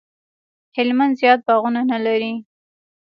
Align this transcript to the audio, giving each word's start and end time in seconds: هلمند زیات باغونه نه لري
هلمند 0.75 1.13
زیات 1.19 1.39
باغونه 1.47 1.81
نه 1.91 1.97
لري 2.05 2.33